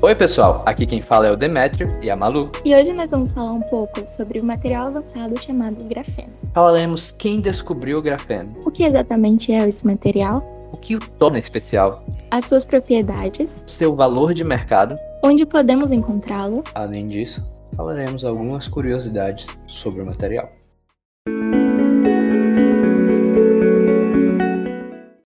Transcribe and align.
Oi, 0.00 0.14
pessoal, 0.14 0.62
aqui 0.64 0.86
quem 0.86 1.02
fala 1.02 1.26
é 1.26 1.30
o 1.32 1.36
Demétrio 1.36 1.88
e 2.02 2.08
a 2.10 2.14
Malu. 2.16 2.50
E 2.64 2.74
hoje 2.74 2.92
nós 2.92 3.10
vamos 3.10 3.32
falar 3.32 3.52
um 3.52 3.60
pouco 3.62 4.06
sobre 4.08 4.38
o 4.40 4.44
material 4.44 4.86
avançado 4.88 5.40
chamado 5.42 5.82
grafeno. 5.84 6.32
Falaremos 6.54 7.10
quem 7.10 7.40
descobriu 7.40 7.98
o 7.98 8.02
grafeno, 8.02 8.54
O 8.64 8.70
que 8.70 8.84
exatamente 8.84 9.52
é 9.52 9.66
esse 9.68 9.84
material? 9.86 10.56
o 10.72 10.76
que 10.76 10.94
o 10.94 10.98
torna 11.18 11.38
especial, 11.38 12.04
As 12.30 12.44
suas 12.44 12.64
propriedades? 12.64 13.64
seu 13.66 13.94
valor 13.96 14.34
de 14.34 14.44
mercado. 14.44 14.96
Onde 15.24 15.44
podemos 15.44 15.90
encontrá-lo? 15.90 16.62
Além 16.74 17.06
disso, 17.06 17.44
falaremos 17.76 18.24
algumas 18.24 18.68
curiosidades 18.68 19.46
sobre 19.66 20.02
o 20.02 20.06
material. 20.06 20.48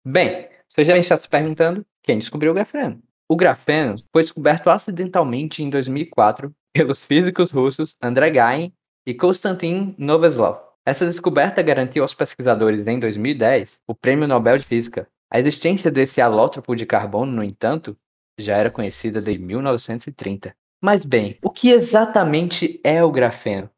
Bem, 0.05 0.47
você 0.67 0.83
já 0.85 0.97
está 0.97 1.17
se 1.17 1.27
perguntando 1.27 1.85
quem 2.03 2.17
descobriu 2.19 2.51
o 2.51 2.53
grafeno. 2.55 3.01
O 3.31 3.35
grafeno 3.35 4.01
foi 4.11 4.23
descoberto 4.23 4.71
acidentalmente 4.71 5.61
em 5.61 5.69
2004 5.69 6.51
pelos 6.73 7.05
físicos 7.05 7.51
russos 7.51 7.95
Andrei 8.01 8.31
Gain 8.31 8.73
e 9.05 9.13
Konstantin 9.13 9.93
Novoselov. 9.99 10.57
Essa 10.83 11.05
descoberta 11.05 11.61
garantiu 11.61 12.01
aos 12.01 12.15
pesquisadores 12.15 12.85
em 12.87 12.99
2010 12.99 13.81
o 13.87 13.93
Prêmio 13.93 14.27
Nobel 14.27 14.57
de 14.57 14.65
Física. 14.65 15.07
A 15.31 15.39
existência 15.39 15.91
desse 15.91 16.19
alótropo 16.19 16.75
de 16.75 16.87
carbono, 16.87 17.31
no 17.31 17.43
entanto, 17.43 17.95
já 18.39 18.57
era 18.57 18.71
conhecida 18.71 19.21
desde 19.21 19.43
1930. 19.43 20.55
Mas 20.83 21.05
bem, 21.05 21.37
o 21.43 21.51
que 21.51 21.69
exatamente 21.69 22.81
é 22.83 23.03
o 23.03 23.11
grafeno? 23.11 23.69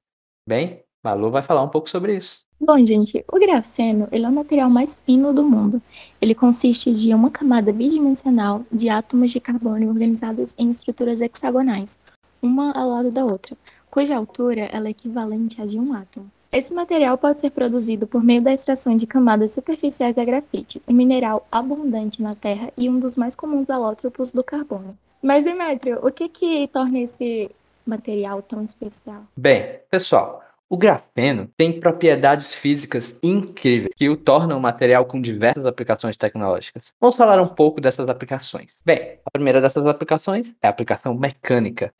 Bem, 0.47 0.81
Malu 1.03 1.29
vai 1.29 1.41
falar 1.41 1.63
um 1.63 1.69
pouco 1.69 1.89
sobre 1.89 2.15
isso. 2.15 2.45
Bom, 2.63 2.85
gente, 2.85 3.25
o 3.27 3.39
grafeno 3.39 4.07
ele 4.11 4.23
é 4.23 4.29
o 4.29 4.31
material 4.31 4.69
mais 4.69 4.99
fino 4.99 5.33
do 5.33 5.43
mundo. 5.43 5.81
Ele 6.21 6.35
consiste 6.35 6.93
de 6.93 7.11
uma 7.11 7.31
camada 7.31 7.73
bidimensional 7.73 8.63
de 8.71 8.87
átomos 8.87 9.31
de 9.31 9.39
carbono 9.39 9.89
organizados 9.89 10.53
em 10.59 10.69
estruturas 10.69 11.21
hexagonais, 11.21 11.97
uma 12.39 12.71
ao 12.73 12.87
lado 12.87 13.09
da 13.09 13.25
outra, 13.25 13.57
cuja 13.89 14.15
altura 14.15 14.69
ela 14.71 14.87
é 14.87 14.91
equivalente 14.91 15.59
à 15.59 15.65
de 15.65 15.79
um 15.79 15.91
átomo. 15.91 16.29
Esse 16.51 16.71
material 16.71 17.17
pode 17.17 17.41
ser 17.41 17.49
produzido 17.49 18.05
por 18.05 18.23
meio 18.23 18.43
da 18.43 18.53
extração 18.53 18.95
de 18.95 19.07
camadas 19.07 19.53
superficiais 19.53 20.17
da 20.17 20.23
grafite, 20.23 20.79
um 20.87 20.93
mineral 20.93 21.47
abundante 21.51 22.21
na 22.21 22.35
Terra 22.35 22.71
e 22.77 22.87
um 22.87 22.99
dos 22.99 23.17
mais 23.17 23.35
comuns 23.35 23.71
alótropos 23.71 24.31
do 24.31 24.43
carbono. 24.43 24.95
Mas, 25.19 25.43
Demétrio, 25.43 25.99
o 26.05 26.11
que 26.11 26.29
que 26.29 26.67
torna 26.67 26.99
esse 26.99 27.49
material 27.83 28.43
tão 28.43 28.63
especial? 28.63 29.23
Bem, 29.35 29.79
pessoal, 29.89 30.43
o 30.71 30.77
grafeno 30.77 31.49
tem 31.57 31.81
propriedades 31.81 32.55
físicas 32.55 33.19
incríveis 33.21 33.93
que 33.93 34.09
o 34.09 34.15
tornam 34.15 34.57
um 34.57 34.61
material 34.61 35.03
com 35.03 35.21
diversas 35.21 35.65
aplicações 35.65 36.15
tecnológicas. 36.15 36.93
Vamos 36.97 37.17
falar 37.17 37.41
um 37.41 37.47
pouco 37.47 37.81
dessas 37.81 38.07
aplicações. 38.07 38.73
Bem, 38.85 39.19
a 39.25 39.29
primeira 39.29 39.59
dessas 39.59 39.85
aplicações 39.85 40.49
é 40.61 40.67
a 40.67 40.69
aplicação 40.69 41.13
mecânica. 41.13 41.93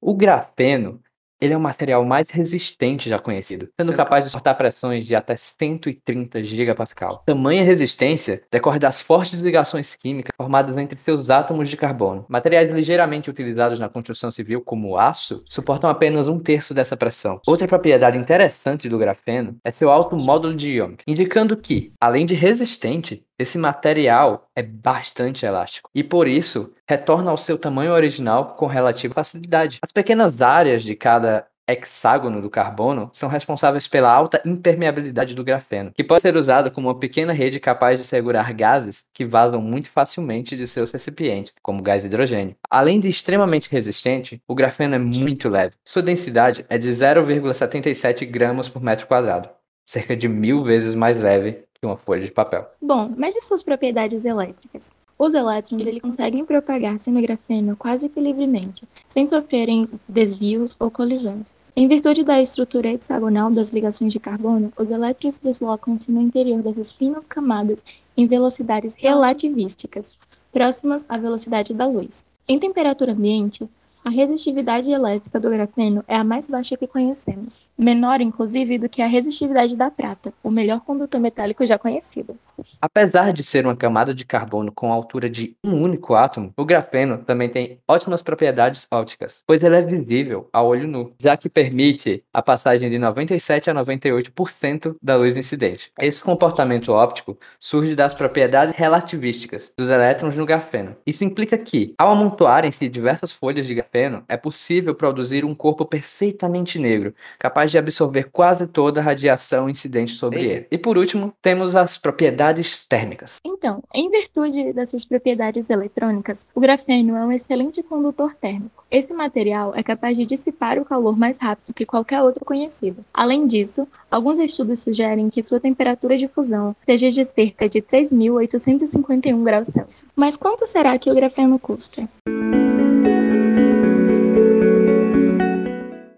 O 0.00 0.12
grafeno 0.12 1.00
ele 1.40 1.52
é 1.52 1.56
o 1.56 1.60
material 1.60 2.04
mais 2.04 2.28
resistente 2.30 3.08
já 3.08 3.18
conhecido, 3.18 3.68
sendo 3.80 3.94
capaz 3.94 4.24
de 4.24 4.30
suportar 4.30 4.54
pressões 4.54 5.06
de 5.06 5.14
até 5.14 5.36
130 5.36 6.42
gigapascal. 6.42 7.22
Tamanha 7.26 7.64
resistência 7.64 8.42
decorre 8.50 8.78
das 8.78 9.02
fortes 9.02 9.40
ligações 9.40 9.94
químicas 9.94 10.32
formadas 10.36 10.76
entre 10.76 10.98
seus 10.98 11.30
átomos 11.30 11.68
de 11.68 11.76
carbono. 11.76 12.24
Materiais 12.28 12.70
ligeiramente 12.70 13.30
utilizados 13.30 13.78
na 13.78 13.88
construção 13.88 14.30
civil, 14.30 14.60
como 14.60 14.90
o 14.90 14.98
aço, 14.98 15.44
suportam 15.48 15.90
apenas 15.90 16.28
um 16.28 16.38
terço 16.38 16.72
dessa 16.72 16.96
pressão. 16.96 17.40
Outra 17.46 17.66
propriedade 17.66 18.18
interessante 18.18 18.88
do 18.88 18.98
grafeno 18.98 19.56
é 19.64 19.70
seu 19.70 19.90
alto 19.90 20.16
módulo 20.16 20.54
de 20.54 20.78
Young, 20.78 20.96
indicando 21.06 21.56
que, 21.56 21.92
além 22.00 22.26
de 22.26 22.34
resistente, 22.34 23.24
esse 23.38 23.58
material 23.58 24.48
é 24.54 24.62
bastante 24.62 25.44
elástico 25.44 25.90
e, 25.94 26.04
por 26.04 26.28
isso, 26.28 26.72
retorna 26.88 27.30
ao 27.30 27.36
seu 27.36 27.58
tamanho 27.58 27.92
original 27.92 28.54
com 28.54 28.66
relativa 28.66 29.14
facilidade. 29.14 29.78
As 29.82 29.92
pequenas 29.92 30.40
áreas 30.40 30.82
de 30.82 30.94
cada 30.94 31.46
hexágono 31.66 32.42
do 32.42 32.50
carbono 32.50 33.10
são 33.12 33.28
responsáveis 33.28 33.88
pela 33.88 34.12
alta 34.12 34.40
impermeabilidade 34.44 35.34
do 35.34 35.42
grafeno, 35.42 35.92
que 35.94 36.04
pode 36.04 36.20
ser 36.20 36.36
usado 36.36 36.70
como 36.70 36.88
uma 36.88 36.98
pequena 36.98 37.32
rede 37.32 37.58
capaz 37.58 37.98
de 37.98 38.06
segurar 38.06 38.52
gases 38.52 39.06
que 39.12 39.24
vazam 39.24 39.60
muito 39.60 39.90
facilmente 39.90 40.56
de 40.56 40.66
seus 40.66 40.90
recipientes, 40.92 41.54
como 41.62 41.82
gás 41.82 42.04
hidrogênio. 42.04 42.56
Além 42.70 43.00
de 43.00 43.08
extremamente 43.08 43.70
resistente, 43.70 44.42
o 44.46 44.54
grafeno 44.54 44.94
é 44.94 44.98
muito 44.98 45.48
leve. 45.48 45.74
Sua 45.84 46.02
densidade 46.02 46.64
é 46.68 46.76
de 46.76 46.88
0,77 46.88 48.26
gramas 48.26 48.68
por 48.68 48.82
metro 48.82 49.06
quadrado, 49.06 49.48
cerca 49.86 50.14
de 50.14 50.28
mil 50.28 50.62
vezes 50.62 50.94
mais 50.94 51.18
leve 51.18 51.63
que 51.74 51.86
uma 51.86 51.96
folha 51.96 52.22
de 52.22 52.30
papel. 52.30 52.66
Bom, 52.80 53.12
mas 53.16 53.34
e 53.36 53.40
suas 53.40 53.62
propriedades 53.62 54.24
elétricas? 54.24 54.94
Os 55.16 55.32
elétrons 55.32 55.80
eles 55.80 55.98
conseguem 55.98 56.44
propagar-se 56.44 57.10
no 57.10 57.22
grafeno 57.22 57.76
quase 57.76 58.08
que 58.08 58.20
livremente, 58.20 58.82
sem 59.06 59.26
sofrerem 59.26 59.88
desvios 60.08 60.76
ou 60.80 60.90
colisões. 60.90 61.54
Em 61.76 61.86
virtude 61.86 62.24
da 62.24 62.40
estrutura 62.40 62.92
hexagonal 62.92 63.50
das 63.50 63.72
ligações 63.72 64.12
de 64.12 64.18
carbono, 64.18 64.72
os 64.76 64.90
elétrons 64.90 65.38
deslocam-se 65.38 66.10
no 66.10 66.20
interior 66.20 66.62
dessas 66.62 66.92
finas 66.92 67.26
camadas 67.26 67.84
em 68.16 68.26
velocidades 68.26 68.96
relativísticas, 68.96 70.16
próximas 70.52 71.06
à 71.08 71.16
velocidade 71.16 71.72
da 71.72 71.86
luz. 71.86 72.26
Em 72.48 72.58
temperatura 72.58 73.12
ambiente, 73.12 73.68
a 74.04 74.10
resistividade 74.10 74.90
elétrica 74.90 75.40
do 75.40 75.48
grafeno 75.48 76.04
é 76.06 76.14
a 76.14 76.22
mais 76.22 76.48
baixa 76.48 76.76
que 76.76 76.86
conhecemos, 76.86 77.62
menor 77.76 78.20
inclusive 78.20 78.78
do 78.78 78.88
que 78.88 79.02
a 79.02 79.06
resistividade 79.06 79.76
da 79.76 79.90
prata, 79.90 80.32
o 80.42 80.50
melhor 80.50 80.80
condutor 80.80 81.20
metálico 81.20 81.64
já 81.66 81.78
conhecido. 81.78 82.36
Apesar 82.80 83.32
de 83.32 83.42
ser 83.42 83.64
uma 83.64 83.74
camada 83.74 84.14
de 84.14 84.24
carbono 84.24 84.70
com 84.70 84.92
altura 84.92 85.28
de 85.28 85.56
um 85.64 85.82
único 85.82 86.14
átomo, 86.14 86.52
o 86.56 86.64
grafeno 86.64 87.18
também 87.18 87.48
tem 87.48 87.78
ótimas 87.88 88.22
propriedades 88.22 88.86
ópticas, 88.90 89.42
pois 89.46 89.62
ele 89.62 89.76
é 89.76 89.82
visível 89.82 90.48
a 90.52 90.62
olho 90.62 90.86
nu, 90.86 91.12
já 91.20 91.36
que 91.36 91.48
permite 91.48 92.22
a 92.32 92.42
passagem 92.42 92.88
de 92.88 92.98
97 92.98 93.70
a 93.70 93.74
98% 93.74 94.96
da 95.02 95.16
luz 95.16 95.36
incidente. 95.36 95.90
Esse 95.98 96.22
comportamento 96.22 96.92
óptico 96.92 97.36
surge 97.58 97.94
das 97.94 98.14
propriedades 98.14 98.74
relativísticas 98.76 99.72
dos 99.76 99.88
elétrons 99.88 100.36
no 100.36 100.46
grafeno. 100.46 100.96
Isso 101.06 101.24
implica 101.24 101.58
que, 101.58 101.94
ao 101.98 102.10
amontoarem-se 102.10 102.88
diversas 102.88 103.32
folhas 103.32 103.66
de 103.66 103.74
grafeno, 103.74 104.24
é 104.28 104.36
possível 104.36 104.94
produzir 104.94 105.44
um 105.44 105.54
corpo 105.54 105.84
perfeitamente 105.84 106.78
negro, 106.78 107.14
capaz 107.38 107.63
de 107.70 107.78
absorver 107.78 108.30
quase 108.30 108.66
toda 108.66 109.00
a 109.00 109.02
radiação 109.02 109.68
incidente 109.68 110.12
sobre 110.12 110.40
Eita. 110.40 110.56
ele. 110.56 110.66
E 110.70 110.78
por 110.78 110.98
último, 110.98 111.32
temos 111.40 111.76
as 111.76 111.96
propriedades 111.96 112.86
térmicas. 112.86 113.36
Então, 113.44 113.82
em 113.92 114.10
virtude 114.10 114.72
das 114.72 114.90
suas 114.90 115.04
propriedades 115.04 115.70
eletrônicas, 115.70 116.46
o 116.54 116.60
grafeno 116.60 117.16
é 117.16 117.24
um 117.24 117.32
excelente 117.32 117.82
condutor 117.82 118.34
térmico. 118.34 118.84
Esse 118.90 119.12
material 119.12 119.72
é 119.74 119.82
capaz 119.82 120.16
de 120.16 120.24
dissipar 120.24 120.78
o 120.78 120.84
calor 120.84 121.18
mais 121.18 121.38
rápido 121.38 121.74
que 121.74 121.84
qualquer 121.84 122.22
outro 122.22 122.44
conhecido. 122.44 123.04
Além 123.12 123.46
disso, 123.46 123.88
alguns 124.10 124.38
estudos 124.38 124.80
sugerem 124.80 125.28
que 125.30 125.42
sua 125.42 125.58
temperatura 125.58 126.16
de 126.16 126.28
fusão 126.28 126.76
seja 126.82 127.10
de 127.10 127.24
cerca 127.24 127.68
de 127.68 127.82
3.851 127.82 129.42
graus 129.42 129.68
Celsius. 129.68 130.12
Mas 130.14 130.36
quanto 130.36 130.66
será 130.66 130.98
que 130.98 131.10
o 131.10 131.14
grafeno 131.14 131.58
custa? 131.58 132.08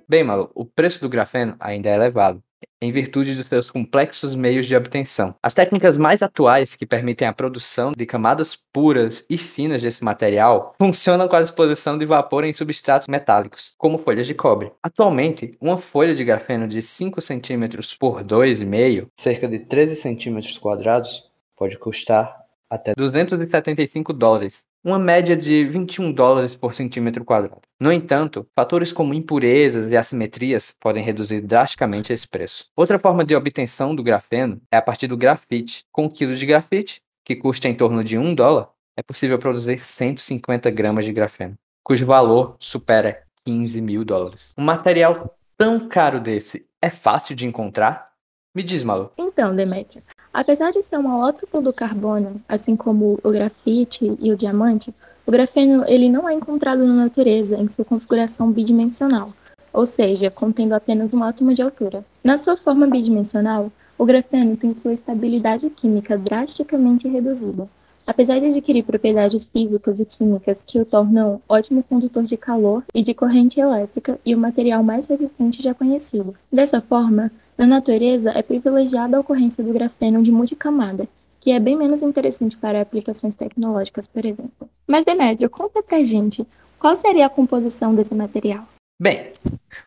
Bem, 0.09 0.22
Malu, 0.22 0.53
o 0.55 0.65
preço 0.65 1.00
do 1.00 1.09
grafeno 1.09 1.56
ainda 1.59 1.89
é 1.89 1.97
elevado, 1.97 2.41
em 2.81 2.93
virtude 2.93 3.34
dos 3.34 3.49
seus 3.49 3.69
complexos 3.69 4.37
meios 4.37 4.65
de 4.65 4.77
obtenção. 4.77 5.34
As 5.43 5.53
técnicas 5.53 5.99
mais 5.99 6.22
atuais 6.22 6.77
que 6.77 6.87
permitem 6.87 7.27
a 7.27 7.33
produção 7.33 7.91
de 7.91 8.06
camadas 8.06 8.55
puras 8.72 9.27
e 9.28 9.37
finas 9.37 9.83
desse 9.83 10.05
material 10.05 10.77
funcionam 10.78 11.27
com 11.27 11.34
a 11.34 11.43
disposição 11.43 11.99
de 11.99 12.06
vapor 12.06 12.45
em 12.45 12.53
substratos 12.53 13.09
metálicos, 13.09 13.75
como 13.77 13.99
folhas 13.99 14.28
de 14.28 14.34
cobre. 14.34 14.71
Atualmente, 14.81 15.57
uma 15.60 15.77
folha 15.77 16.15
de 16.15 16.25
grafeno 16.25 16.69
de 16.69 16.80
5 16.83 17.21
cm 17.21 17.97
por 17.98 18.22
2,5, 18.22 19.09
cerca 19.19 19.48
de 19.48 19.59
13 19.59 19.97
cm 19.97 20.41
quadrados, 20.60 21.25
pode 21.57 21.77
custar 21.78 22.47
até 22.71 22.95
275 22.95 24.13
dólares, 24.13 24.63
uma 24.86 25.00
média 25.00 25.36
de 25.36 25.65
21 25.65 26.12
dólares 26.12 26.54
por 26.54 26.72
centímetro 26.72 27.24
quadrado. 27.24 27.60
No 27.80 27.91
entanto, 27.91 28.47
fatores 28.54 28.92
como 28.92 29.12
impurezas 29.12 29.91
e 29.91 29.97
assimetrias 29.97 30.77
podem 30.78 31.03
reduzir 31.03 31.41
drasticamente 31.41 32.12
esse 32.12 32.28
preço. 32.28 32.66
Outra 32.77 32.97
forma 32.97 33.24
de 33.24 33.34
obtenção 33.34 33.97
do 33.97 34.03
grafeno 34.04 34.62
é 34.71 34.77
a 34.77 34.83
partir 34.83 35.09
do 35.09 35.16
grafite. 35.16 35.84
Com 35.91 36.04
um 36.04 36.09
quilo 36.09 36.36
de 36.36 36.47
grafite, 36.47 37.03
que 37.24 37.34
custa 37.34 37.68
em 37.68 37.74
torno 37.74 38.04
de 38.04 38.16
1 38.16 38.33
dólar, 38.33 38.68
é 38.97 39.03
possível 39.03 39.41
produzir 39.41 39.80
150 39.80 40.71
gramas 40.71 41.04
de 41.04 41.12
grafeno, 41.12 41.56
cujo 41.82 42.06
valor 42.06 42.54
supera 42.60 43.24
15 43.44 43.80
mil 43.80 44.04
dólares. 44.04 44.53
Um 44.56 44.62
material 44.62 45.36
tão 45.59 45.89
caro 45.89 46.21
desse 46.21 46.62
é 46.80 46.91
fácil 46.91 47.34
de 47.34 47.44
encontrar? 47.44 48.12
Me 48.54 48.62
diz, 48.62 48.84
Malu. 48.84 49.10
Então, 49.18 49.54
Demétrio, 49.54 50.03
apesar 50.36 50.71
de 50.71 50.83
ser 50.83 50.98
um 50.98 51.10
alótropo 51.10 51.62
do 51.62 51.72
carbono, 51.72 52.34
assim 52.47 52.77
como 52.77 53.18
o 53.24 53.30
grafite 53.30 54.15
e 54.21 54.30
o 54.30 54.36
diamante, 54.36 54.94
o 55.27 55.30
grafeno 55.30 55.83
ele 55.88 56.10
não 56.10 56.28
é 56.28 56.34
encontrado 56.34 56.84
na 56.84 56.92
natureza 56.92 57.56
em 57.56 57.71
sua 57.71 57.86
configuração 57.86 58.53
bidimensional, 58.53 59.33
ou 59.72 59.86
seja, 59.86 60.30
contendo 60.30 60.74
apenas 60.74 61.15
um 61.15 61.24
átomo 61.24 61.54
de 61.54 61.62
altura. 61.62 62.04
Na 62.22 62.36
sua 62.36 62.54
forma 62.54 62.86
bidimensional, 62.86 63.72
o 63.97 64.04
grafeno 64.04 64.59
tem 64.59 64.74
sua 64.74 64.92
estabilidade 64.92 65.71
química 65.71 66.18
drasticamente 66.18 67.09
reduzida, 67.09 67.66
Apesar 68.06 68.39
de 68.39 68.47
adquirir 68.47 68.84
propriedades 68.84 69.47
físicas 69.47 69.98
e 69.98 70.04
químicas 70.04 70.62
que 70.65 70.78
o 70.78 70.84
tornam 70.84 71.42
ótimo 71.48 71.82
condutor 71.82 72.22
de 72.22 72.36
calor 72.36 72.84
e 72.94 73.03
de 73.03 73.12
corrente 73.12 73.59
elétrica 73.59 74.16
e 74.24 74.32
o 74.32 74.39
material 74.39 74.80
mais 74.84 75.09
resistente 75.09 75.60
já 75.60 75.74
conhecido. 75.74 76.32
Dessa 76.53 76.80
forma, 76.80 77.32
na 77.56 77.66
natureza 77.66 78.30
é 78.32 78.42
privilegiada 78.42 79.16
a 79.16 79.20
ocorrência 79.20 79.64
do 79.64 79.72
grafeno 79.72 80.22
de 80.22 80.30
multicamada, 80.30 81.08
que 81.41 81.50
é 81.50 81.60
bem 81.60 81.76
menos 81.76 82.03
interessante 82.03 82.56
para 82.56 82.80
aplicações 82.80 83.34
tecnológicas, 83.34 84.06
por 84.06 84.24
exemplo. 84.24 84.68
Mas, 84.86 85.04
Demétrio, 85.04 85.48
conta 85.48 85.82
pra 85.82 86.03
gente, 86.03 86.47
qual 86.78 86.94
seria 86.94 87.26
a 87.26 87.30
composição 87.30 87.94
desse 87.94 88.14
material? 88.14 88.64
Bem, 89.00 89.32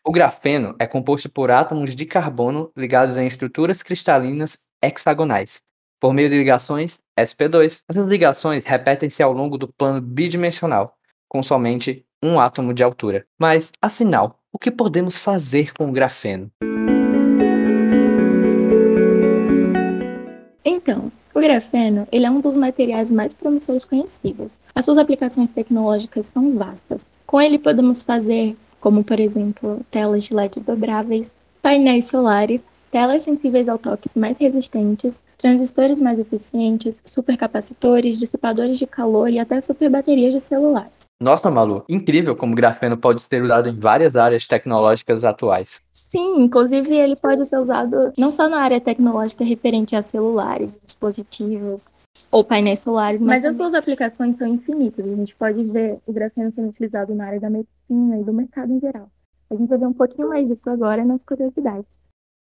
o 0.06 0.12
grafeno 0.12 0.76
é 0.80 0.86
composto 0.86 1.30
por 1.30 1.50
átomos 1.52 1.96
de 1.96 2.06
carbono 2.06 2.72
ligados 2.78 3.18
em 3.18 3.28
estruturas 3.28 3.82
cristalinas 3.82 4.68
hexagonais, 4.84 5.62
por 6.00 6.14
meio 6.14 6.30
de 6.30 6.38
ligações 6.38 6.98
sp2. 7.20 7.82
Essas 7.90 8.08
ligações 8.08 8.64
repetem-se 8.66 9.22
ao 9.22 9.34
longo 9.34 9.58
do 9.58 9.68
plano 9.68 10.00
bidimensional, 10.00 10.96
com 11.28 11.44
somente 11.44 12.06
um 12.24 12.40
átomo 12.40 12.74
de 12.74 12.84
altura. 12.84 13.26
Mas, 13.40 13.72
afinal, 13.82 14.40
o 14.52 14.60
que 14.60 14.72
podemos 14.72 15.18
fazer 15.18 15.74
com 15.74 15.90
o 15.90 15.92
grafeno? 15.92 16.52
Grafeno 21.50 22.08
ele 22.12 22.28
é 22.28 22.30
um 22.30 22.42
dos 22.42 22.56
materiais 22.56 23.10
mais 23.10 23.34
promissores 23.34 23.84
conhecidos. 23.84 24.56
As 24.76 24.86
suas 24.86 25.00
aplicações 25.00 25.52
tecnológicas 25.52 26.28
são 26.28 26.56
vastas. 26.56 27.10
Com 27.26 27.42
ele 27.42 27.58
podemos 27.58 28.04
fazer, 28.04 28.56
como 28.80 29.04
por 29.04 29.20
exemplo, 29.20 29.80
telas 29.90 30.26
de 30.26 30.34
LED 30.36 30.60
dobráveis, 30.60 31.36
painéis 31.60 32.06
solares, 32.06 32.64
telas 32.92 33.24
sensíveis 33.24 33.70
ao 33.70 33.78
toques 33.78 34.16
mais 34.16 34.38
resistentes, 34.38 35.24
transistores 35.38 36.02
mais 36.02 36.20
eficientes, 36.20 37.02
supercapacitores, 37.06 38.20
dissipadores 38.20 38.78
de 38.78 38.88
calor 38.88 39.30
e 39.30 39.40
até 39.40 39.60
superbaterias 39.62 40.34
de 40.34 40.40
celulares. 40.40 41.10
Nossa, 41.22 41.52
Malu, 41.52 41.84
incrível 41.90 42.36
como 42.36 42.54
o 42.54 42.56
grafeno 42.56 42.98
pode 42.98 43.22
ser 43.22 43.44
usado 43.44 43.68
em 43.68 43.78
várias 43.78 44.16
áreas 44.16 44.48
tecnológicas 44.48 45.24
atuais. 45.24 45.82
Sim, 45.92 46.42
inclusive 46.42 46.96
ele 46.96 47.16
pode 47.16 47.46
ser 47.46 47.60
usado 47.60 48.14
não 48.18 48.32
só 48.32 48.48
na 48.48 48.62
área 48.62 48.80
tecnológica 48.80 49.44
referente 49.44 49.96
a 49.96 50.02
celulares, 50.02 50.80
dispositivos 50.84 51.86
ou 52.32 52.44
painéis 52.44 52.82
solares, 52.82 53.22
mas, 53.22 53.42
mas 53.42 53.46
as 53.46 53.58
suas 53.58 53.74
aplicações 53.74 54.38
são 54.38 54.48
infinitas. 54.48 55.06
A 55.06 55.16
gente 55.16 55.36
pode 55.36 55.64
ver 55.64 56.00
o 56.06 56.14
grafeno 56.14 56.52
sendo 56.52 56.70
utilizado 56.70 57.14
na 57.14 57.26
área 57.26 57.40
da 57.40 57.50
medicina 57.50 58.20
e 58.20 58.24
do 58.24 58.34
mercado 58.34 58.72
em 58.72 58.80
geral. 58.80 59.10
A 59.50 59.56
gente 59.56 59.68
vai 59.68 59.78
ver 59.78 59.88
um 59.88 59.94
pouquinho 59.94 60.30
mais 60.30 60.48
disso 60.48 60.70
agora 60.70 61.04
nas 61.04 61.24
curiosidades. 61.24 62.00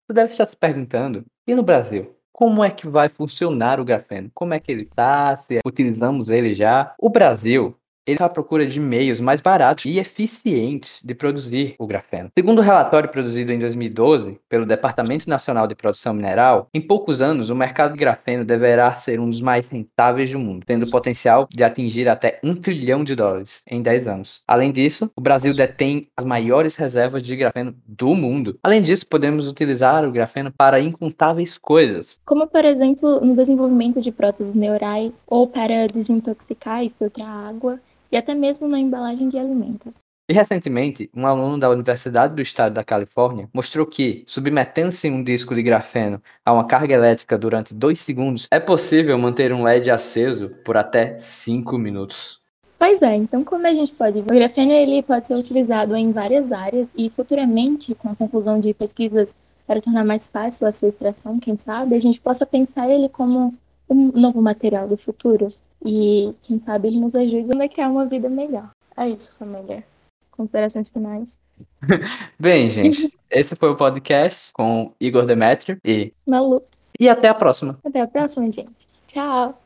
Você 0.07 0.13
deve 0.13 0.31
estar 0.31 0.45
se 0.45 0.55
perguntando, 0.55 1.25
e 1.47 1.55
no 1.55 1.63
Brasil? 1.63 2.15
Como 2.31 2.63
é 2.63 2.69
que 2.69 2.87
vai 2.87 3.09
funcionar 3.09 3.79
o 3.79 3.85
grafeno? 3.85 4.29
Como 4.35 4.53
é 4.53 4.59
que 4.59 4.71
ele 4.71 4.83
está? 4.83 5.35
Se 5.35 5.59
utilizamos 5.65 6.29
ele 6.29 6.53
já? 6.53 6.93
O 6.99 7.09
Brasil 7.09 7.75
ele 8.05 8.15
está 8.15 8.25
à 8.25 8.29
procura 8.29 8.67
de 8.67 8.79
meios 8.79 9.19
mais 9.19 9.41
baratos 9.41 9.85
e 9.85 9.97
eficientes 9.97 11.01
de 11.03 11.15
produzir 11.15 11.75
o 11.79 11.87
grafeno. 11.87 12.29
Segundo 12.37 12.59
o 12.59 12.61
um 12.61 12.65
relatório 12.65 13.09
produzido 13.09 13.51
em 13.51 13.59
2012 13.59 14.39
pelo 14.47 14.65
Departamento 14.65 15.27
Nacional 15.27 15.67
de 15.67 15.75
Produção 15.75 16.13
Mineral, 16.13 16.67
em 16.73 16.81
poucos 16.81 17.21
anos 17.21 17.49
o 17.49 17.55
mercado 17.55 17.93
de 17.93 17.99
grafeno 17.99 18.45
deverá 18.45 18.93
ser 18.93 19.19
um 19.19 19.29
dos 19.29 19.41
mais 19.41 19.67
rentáveis 19.67 20.31
do 20.31 20.39
mundo, 20.39 20.65
tendo 20.65 20.83
o 20.83 20.89
potencial 20.89 21.47
de 21.51 21.63
atingir 21.63 22.07
até 22.07 22.39
um 22.43 22.55
trilhão 22.55 23.03
de 23.03 23.15
dólares 23.15 23.63
em 23.69 23.81
10 23.81 24.07
anos. 24.07 24.43
Além 24.47 24.71
disso, 24.71 25.09
o 25.15 25.21
Brasil 25.21 25.53
detém 25.53 26.01
as 26.15 26.25
maiores 26.25 26.75
reservas 26.75 27.23
de 27.23 27.35
grafeno 27.35 27.75
do 27.87 28.13
mundo. 28.15 28.59
Além 28.61 28.81
disso, 28.81 29.07
podemos 29.07 29.47
utilizar 29.47 30.05
o 30.05 30.11
grafeno 30.11 30.51
para 30.51 30.79
incontáveis 30.79 31.57
coisas, 31.57 32.19
como 32.25 32.47
por 32.47 32.63
exemplo 32.65 33.19
no 33.21 33.35
desenvolvimento 33.35 34.01
de 34.01 34.11
próteses 34.11 34.53
neurais 34.53 35.23
ou 35.27 35.47
para 35.47 35.87
desintoxicar 35.87 36.83
e 36.83 36.93
filtrar 36.97 37.27
água 37.27 37.79
e 38.15 38.17
até 38.17 38.33
mesmo 38.33 38.65
na 38.65 38.79
embalagem 38.79 39.27
de 39.27 39.37
alimentos. 39.37 39.99
E 40.27 40.33
recentemente, 40.33 41.09
um 41.13 41.27
aluno 41.27 41.59
da 41.59 41.69
Universidade 41.69 42.33
do 42.33 42.41
Estado 42.41 42.73
da 42.73 42.83
Califórnia 42.83 43.49
mostrou 43.53 43.85
que, 43.85 44.23
submetendo-se 44.25 45.09
um 45.09 45.21
disco 45.21 45.53
de 45.53 45.61
grafeno 45.61 46.19
a 46.43 46.53
uma 46.53 46.65
carga 46.65 46.95
elétrica 46.95 47.37
durante 47.37 47.75
2 47.75 47.99
segundos, 47.99 48.47
é 48.49 48.59
possível 48.59 49.17
manter 49.19 49.53
um 49.53 49.63
LED 49.63 49.91
aceso 49.91 50.49
por 50.63 50.77
até 50.77 51.19
5 51.19 51.77
minutos. 51.77 52.39
Pois 52.79 53.01
é, 53.01 53.15
então 53.15 53.43
como 53.43 53.67
a 53.67 53.73
gente 53.73 53.93
pode 53.93 54.21
ver, 54.21 54.31
o 54.31 54.35
grafeno 54.35 54.71
ele 54.71 55.03
pode 55.03 55.27
ser 55.27 55.35
utilizado 55.35 55.95
em 55.95 56.11
várias 56.11 56.51
áreas 56.51 56.93
e 56.97 57.09
futuramente, 57.09 57.93
com 57.93 58.09
a 58.09 58.15
conclusão 58.15 58.59
de 58.59 58.73
pesquisas 58.73 59.37
para 59.67 59.81
tornar 59.81 60.05
mais 60.05 60.27
fácil 60.27 60.67
a 60.67 60.71
sua 60.71 60.87
extração, 60.87 61.39
quem 61.39 61.57
sabe, 61.57 61.95
a 61.95 61.99
gente 61.99 62.19
possa 62.19 62.45
pensar 62.45 62.89
ele 62.89 63.09
como 63.09 63.53
um 63.89 64.11
novo 64.13 64.41
material 64.41 64.87
do 64.87 64.97
futuro. 64.97 65.53
E 65.85 66.33
quem 66.41 66.59
sabe 66.59 66.87
ele 66.87 66.99
nos 66.99 67.15
ajude 67.15 67.61
a 67.61 67.69
criar 67.69 67.89
uma 67.89 68.05
vida 68.05 68.27
melhor. 68.27 68.71
É 68.97 69.07
isso, 69.07 69.35
família. 69.37 69.83
Considerações 70.31 70.89
finais. 70.89 71.39
Bem, 72.39 72.69
gente, 72.69 73.13
esse 73.29 73.55
foi 73.55 73.69
o 73.69 73.75
podcast 73.75 74.51
com 74.51 74.91
Igor 74.99 75.25
Demetrio 75.25 75.77
e 75.85 76.11
Malu. 76.25 76.63
E 76.99 77.07
até 77.07 77.27
a 77.27 77.33
próxima. 77.33 77.79
Até 77.85 78.01
a 78.01 78.07
próxima, 78.07 78.51
gente. 78.51 78.87
Tchau. 79.07 79.61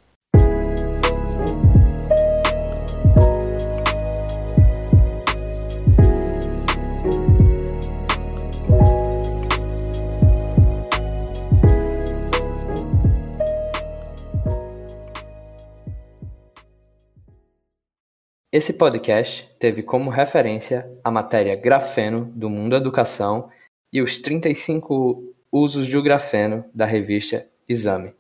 Esse 18.60 18.74
podcast 18.74 19.50
teve 19.58 19.82
como 19.82 20.10
referência 20.10 20.86
a 21.02 21.10
matéria 21.10 21.56
Grafeno 21.56 22.26
do 22.26 22.50
Mundo 22.50 22.76
Educação 22.76 23.50
e 23.90 24.02
os 24.02 24.18
35 24.18 25.34
usos 25.50 25.88
do 25.88 26.04
grafeno 26.04 26.66
da 26.74 26.84
revista 26.84 27.48
Exame. 27.70 28.14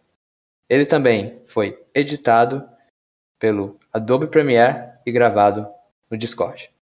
Ele 0.69 0.85
também 0.85 1.41
foi 1.45 1.83
editado 1.93 2.65
pelo 3.37 3.77
Adobe 3.91 4.27
Premiere 4.27 4.93
e 5.05 5.11
gravado 5.11 5.67
no 6.09 6.17
Discord. 6.17 6.71